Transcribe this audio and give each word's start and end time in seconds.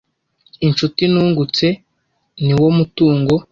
inshuti 0.65 1.01
nungutse 1.11 1.67
niwo 2.45 2.67
mutungo 2.77 3.33